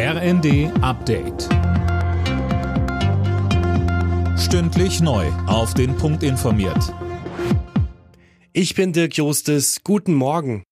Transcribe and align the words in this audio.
RND 0.00 0.70
Update. 0.80 1.48
Stündlich 4.38 5.00
neu. 5.00 5.26
Auf 5.48 5.74
den 5.74 5.96
Punkt 5.96 6.22
informiert. 6.22 6.94
Ich 8.52 8.76
bin 8.76 8.92
Dirk 8.92 9.16
Jostes. 9.16 9.80
Guten 9.82 10.14
Morgen. 10.14 10.62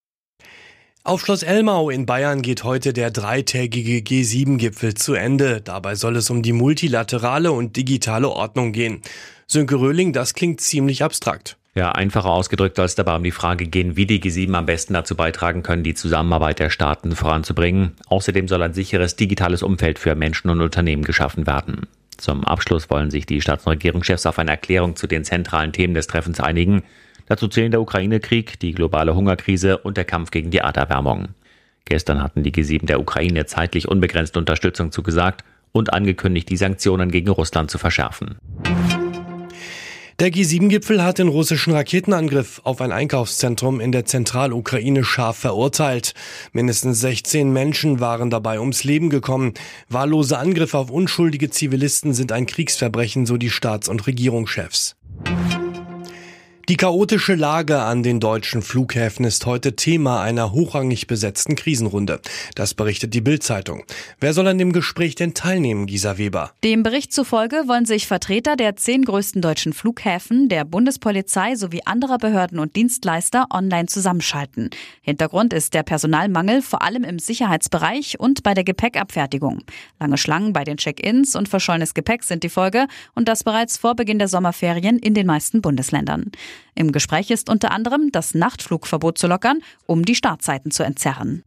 Auf 1.03 1.23
Schloss 1.23 1.43
Elmau 1.43 1.91
in 1.91 2.07
Bayern 2.07 2.41
geht 2.41 2.63
heute 2.63 2.93
der 2.93 3.11
dreitägige 3.11 3.99
G7-Gipfel 3.99 4.95
zu 4.95 5.15
Ende. 5.15 5.61
Dabei 5.61 5.97
soll 5.97 6.15
es 6.15 6.31
um 6.31 6.43
die 6.43 6.53
multilaterale 6.53 7.51
und 7.51 7.77
digitale 7.77 8.29
Ordnung 8.29 8.71
gehen. 8.71 9.03
Sönke 9.49 9.81
Röhling, 9.81 10.13
das 10.13 10.35
klingt 10.35 10.61
ziemlich 10.61 11.03
abstrakt. 11.03 11.59
Ja, 11.77 11.93
einfacher 11.93 12.31
ausgedrückt 12.31 12.77
soll 12.77 12.87
es 12.87 12.95
dabei 12.95 13.17
um 13.17 13.23
die 13.23 13.31
Frage 13.31 13.67
gehen, 13.67 13.97
wie 13.97 14.07
die 14.07 14.19
G7 14.19 14.55
am 14.55 14.65
besten 14.65 14.95
dazu 14.95 15.15
beitragen 15.15 15.63
können, 15.63 15.83
die 15.83 15.93
Zusammenarbeit 15.93 16.59
der 16.59 16.71
Staaten 16.71 17.15
voranzubringen. 17.15 17.93
Außerdem 18.09 18.49
soll 18.49 18.63
ein 18.63 18.73
sicheres 18.73 19.17
digitales 19.17 19.63
Umfeld 19.63 19.99
für 19.99 20.15
Menschen 20.15 20.49
und 20.49 20.63
Unternehmen 20.63 21.05
geschaffen 21.05 21.47
werden. 21.47 21.83
Zum 22.17 22.45
Abschluss 22.45 22.89
wollen 22.89 23.11
sich 23.11 23.27
die 23.27 23.43
Staats- 23.43 23.67
und 23.67 23.73
Regierungschefs 23.73 24.25
auf 24.25 24.39
eine 24.39 24.53
Erklärung 24.53 24.97
zu 24.97 25.07
den 25.07 25.23
zentralen 25.23 25.75
Themen 25.75 25.93
des 25.93 26.07
Treffens 26.07 26.41
einigen. 26.41 26.83
Dazu 27.27 27.47
zählen 27.47 27.71
der 27.71 27.83
Ukraine-Krieg, 27.83 28.59
die 28.59 28.73
globale 28.73 29.15
Hungerkrise 29.15 29.77
und 29.77 29.99
der 29.99 30.07
Kampf 30.07 30.31
gegen 30.31 30.51
die 30.51 30.59
Erderwärmung. 30.59 31.29
Gestern 31.85 32.23
hatten 32.23 32.43
die 32.43 32.53
G7 32.53 32.87
der 32.87 33.01
Ukraine 33.01 33.45
zeitlich 33.45 33.87
unbegrenzte 33.87 34.39
Unterstützung 34.39 34.93
zugesagt 34.93 35.45
und 35.73 35.93
angekündigt, 35.93 36.49
die 36.49 36.57
Sanktionen 36.57 37.11
gegen 37.11 37.29
Russland 37.29 37.71
zu 37.71 37.77
verschärfen. 37.77 38.39
Der 40.19 40.33
G7-Gipfel 40.33 41.05
hat 41.05 41.19
den 41.19 41.29
russischen 41.29 41.75
Raketenangriff 41.75 42.63
auf 42.65 42.81
ein 42.81 42.91
Einkaufszentrum 42.91 43.81
in 43.81 43.93
der 43.93 44.07
Zentralukraine 44.07 45.05
scharf 45.05 45.37
verurteilt. 45.37 46.15
Mindestens 46.53 47.01
16 47.01 47.53
Menschen 47.53 48.01
waren 48.01 48.31
dabei 48.31 48.59
ums 48.59 48.83
Leben 48.83 49.11
gekommen. 49.11 49.53
Wahllose 49.91 50.39
Angriffe 50.39 50.79
auf 50.79 50.91
unschuldige 50.91 51.51
Zivilisten 51.51 52.15
sind 52.15 52.33
ein 52.33 52.47
Kriegsverbrechen, 52.47 53.27
so 53.27 53.37
die 53.37 53.51
Staats- 53.51 53.91
und 53.91 54.07
Regierungschefs. 54.07 54.97
Die 56.69 56.77
chaotische 56.77 57.37
Lage 57.37 57.79
an 57.79 58.03
den 58.03 58.19
deutschen 58.19 58.61
Flughäfen 58.61 59.25
ist 59.25 59.47
heute 59.47 59.77
Thema 59.77 60.21
einer 60.21 60.51
hochrangig 60.51 61.07
besetzten 61.07 61.55
Krisenrunde. 61.55 62.21
Das 62.57 62.75
berichtet 62.75 63.15
die 63.15 63.21
Bild-Zeitung. 63.21 63.85
Wer 64.19 64.35
soll 64.35 64.49
an 64.49 64.59
dem 64.59 64.73
Gespräch 64.73 65.15
denn 65.15 65.33
teilnehmen, 65.33 65.87
Gisa 65.87 66.19
Weber? 66.19 66.51
Dem 66.65 66.83
Bericht 66.83 67.13
zufolge 67.13 67.69
wollen 67.69 67.85
sich 67.85 68.09
Vertreter 68.09 68.57
der 68.57 68.75
zehn 68.75 69.05
größten 69.05 69.43
deutschen 69.43 69.75
Flughäfen, 69.75 70.49
der 70.49 70.65
Bundespolizei 70.65 71.55
sowie 71.55 71.83
anderer 71.85 72.19
Behörden 72.19 72.59
und 72.59 72.75
Dienstleister 72.75 73.47
online 73.51 73.87
zusammenschalten. 73.87 74.71
Hintergrund 75.03 75.53
ist 75.53 75.73
der 75.73 75.85
Personalmangel, 75.85 76.63
vor 76.63 76.83
allem 76.83 77.05
im 77.05 77.21
Sicherheitsbereich 77.21 78.19
und 78.19 78.43
bei 78.43 78.55
der 78.55 78.65
Gepäckabfertigung. 78.65 79.63
Lange 80.01 80.19
Schlangen 80.19 80.53
bei 80.53 80.65
den 80.65 80.79
Check-ins 80.79 81.37
und 81.37 81.49
verschollenes 81.49 81.95
Gepäck 81.95 82.25
sind 82.25 82.43
die 82.43 82.49
Folge 82.49 82.89
und 83.15 83.29
das 83.29 83.45
bereits 83.45 83.79
vor 83.79 83.95
Beginn 83.95 84.19
der 84.19 84.27
Sommerferien 84.27 84.99
in 84.99 85.15
den 85.15 85.29
meisten 85.29 85.63
Bundesländern. 85.63 86.33
Im 86.75 86.93
Gespräch 86.93 87.31
ist 87.31 87.49
unter 87.49 87.71
anderem 87.71 88.11
das 88.13 88.35
Nachtflugverbot 88.35 89.19
zu 89.19 89.27
lockern, 89.27 89.61
um 89.87 90.05
die 90.05 90.15
Startzeiten 90.15 90.71
zu 90.71 90.83
entzerren. 90.83 91.43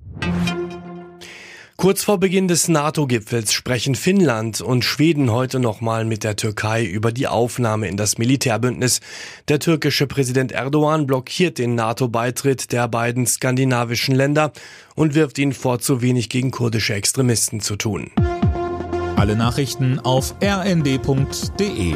Kurz 1.80 2.04
vor 2.04 2.18
Beginn 2.18 2.50
des 2.50 2.68
NATO-Gipfels 2.68 3.54
sprechen 3.54 3.96
Finnland 3.96 4.60
und 4.60 4.84
Schweden 4.84 5.32
heute 5.32 5.62
nochmal 5.62 6.04
mit 6.04 6.26
der 6.26 6.36
Türkei 6.36 6.84
über 6.84 7.14
die 7.14 7.28
Aufnahme 7.28 7.88
in 7.88 7.96
das 7.96 8.18
Militärbündnis. 8.18 9.00
Der 9.48 9.60
türkische 9.60 10.06
Präsident 10.06 10.52
Erdogan 10.52 11.08
blockiert 11.08 11.58
den 11.58 11.76
NATO-Beitritt 11.76 12.74
der 12.74 12.90
beiden 12.90 13.26
skandinavischen 13.26 14.14
Länder 14.14 14.52
und 14.96 15.16
wirft 15.16 15.38
ihnen 15.38 15.54
vor, 15.54 15.80
zu 15.80 16.02
wenig 16.02 16.28
gegen 16.28 16.52
kurdische 16.52 16.96
Extremisten 16.96 17.62
zu 17.62 17.78
tun. 17.78 18.12
Alle 19.16 19.38
Nachrichten 19.38 20.00
auf 20.00 20.36
rnd.de 20.44 21.96